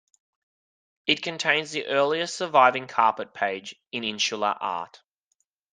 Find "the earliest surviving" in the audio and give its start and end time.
1.69-2.87